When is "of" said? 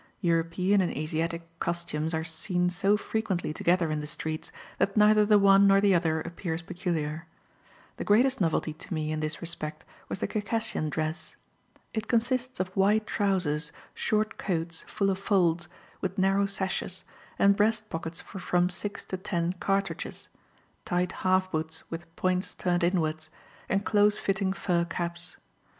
12.59-12.75, 15.11-15.19